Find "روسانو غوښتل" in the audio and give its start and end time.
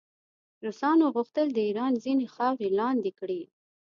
0.65-1.47